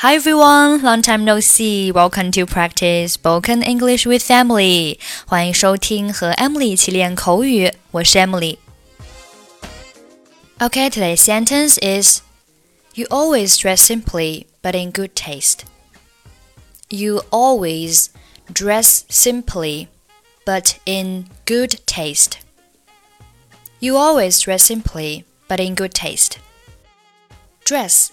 [0.00, 1.90] Hi everyone, long time no see.
[1.90, 4.98] Welcome to practice spoken English with Emily.
[5.26, 12.20] 欢迎收听和 Emily 一起练口语，我是 Emily。Okay, today's sentence is
[12.94, 15.60] You always dress simply but in good taste.
[16.88, 18.08] You always
[18.52, 19.88] dress simply
[20.44, 22.38] but in good taste.
[23.80, 26.38] You always dress simply but in good taste.
[27.64, 28.12] Dress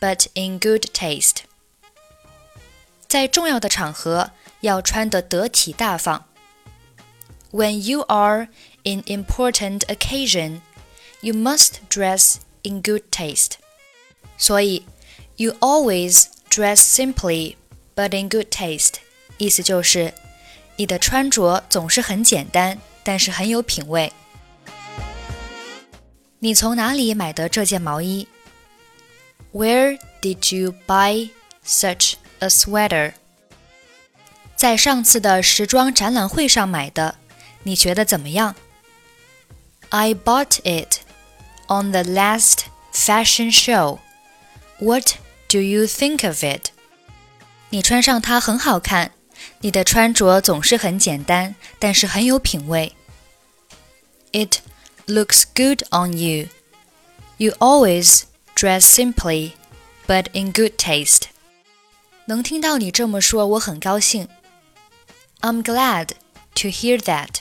[0.00, 1.42] but in good taste.
[3.08, 6.26] 在重要的场合要穿得得体大方。
[7.50, 8.48] When you are
[8.84, 10.60] in important occasion,
[11.20, 13.54] you must dress in good taste.
[14.38, 14.84] 所以，
[15.36, 17.56] you always dress simply
[17.96, 18.94] but in good taste，
[19.38, 20.14] 意思就是
[20.76, 24.12] 你的穿着总是很简单，但是很有品味。
[26.38, 28.26] 你从哪里买的这件毛衣
[29.54, 31.30] ？where did you buy
[31.64, 33.14] such a sweater?
[34.56, 37.16] 在上次的时装展览会上买的，
[37.62, 38.54] 你觉得怎么样？
[39.88, 41.00] I bought it
[41.66, 43.98] on the last fashion show.
[44.78, 45.14] What
[45.48, 46.68] do you think of it?
[47.70, 49.12] 你穿上它很好看。
[49.62, 52.94] 你的穿着总是很简单，但是很有品味。
[54.32, 54.60] It
[55.06, 56.48] looks good on you.
[57.38, 58.22] You always
[58.54, 59.52] dress simply,
[60.06, 61.24] but in good taste.
[62.26, 64.28] 能听到你这么说，我很高兴。
[65.40, 66.10] I'm glad
[66.56, 67.40] to hear that.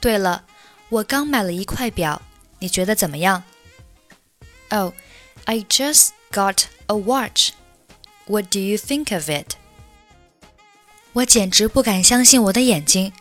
[0.00, 0.44] 对了，
[0.90, 2.22] 我刚买了一块表，
[2.58, 3.42] 你觉得怎么样？
[4.68, 4.92] Oh,
[5.44, 7.50] I just got a watch.
[8.26, 9.56] What do you think of it?
[11.14, 13.12] 我简直不敢相信我的眼睛，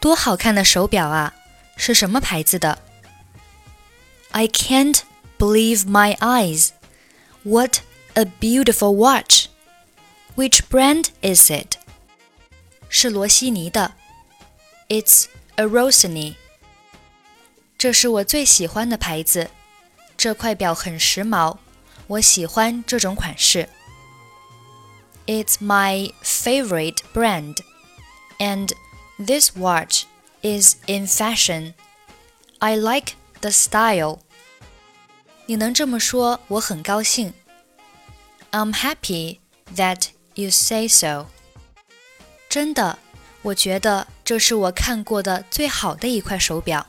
[0.00, 1.34] 多好看的手表啊！
[1.76, 2.78] 是什么牌子的？
[4.30, 5.00] I can't
[5.39, 6.73] believe my eyes.
[7.43, 7.81] What
[8.15, 9.47] a beautiful watch!
[10.35, 11.77] Which brand is it?
[12.89, 13.93] 是罗西尼的。
[14.89, 16.35] It's a Rossini。
[17.77, 19.49] 这是我最喜欢的牌子。
[20.17, 21.57] 这块表很时髦，
[22.07, 23.69] 我喜欢这种款式。
[25.25, 27.57] It's my favorite brand,
[28.39, 28.71] and
[29.17, 30.03] this watch
[30.41, 31.73] is in fashion.
[32.57, 34.19] I like the style.
[35.48, 37.32] 你能这么说，我很高兴。
[38.50, 39.40] I'm happy
[39.74, 41.26] that you say so.
[42.48, 42.98] 真的，
[43.42, 46.86] 我觉得这是我看过的最好的一块手表。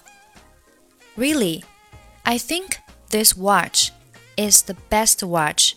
[1.17, 1.63] Really,
[2.23, 2.78] I think
[3.09, 3.89] this watch
[4.38, 5.73] is the best watch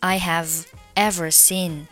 [0.00, 1.86] I have ever seen.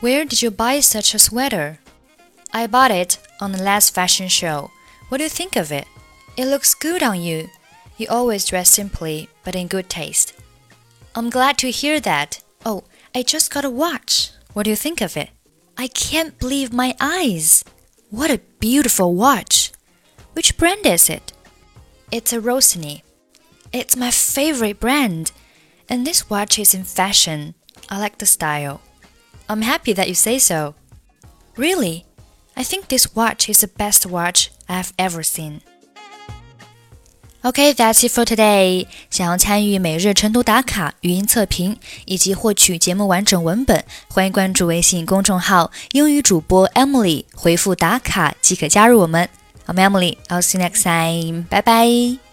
[0.00, 1.76] Where did you buy such a sweater?
[2.52, 4.70] I bought it on the last fashion show.
[5.09, 5.87] What do you think of it?
[6.37, 7.49] It looks good on you.
[7.97, 10.33] You always dress simply, but in good taste.
[11.15, 12.43] I'm glad to hear that.
[12.65, 12.83] Oh,
[13.13, 14.31] I just got a watch.
[14.53, 15.29] What do you think of it?
[15.77, 17.63] I can't believe my eyes.
[18.09, 19.71] What a beautiful watch.
[20.33, 21.33] Which brand is it?
[22.11, 23.03] It's a Rossini.
[23.71, 25.31] It's my favorite brand.
[25.87, 27.55] And this watch is in fashion.
[27.89, 28.81] I like the style.
[29.47, 30.75] I'm happy that you say so.
[31.55, 32.04] Really?
[32.54, 35.60] I think this watch is the best watch I've ever seen.
[37.42, 38.86] Okay, that's it for today.
[39.08, 49.28] 想要参与每日晨读打卡、语音测评以及获取节目完整文本，欢迎关注微信公众号“英语主播 Emily”，回复“打卡”即可加入我们。
[49.66, 50.18] I'm Emily.
[50.28, 51.44] I'll see you next time.
[51.48, 52.23] Bye bye.